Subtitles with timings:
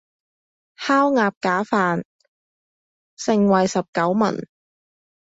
[0.83, 2.03] 烤鴨架飯，
[3.17, 4.43] 盛惠十九文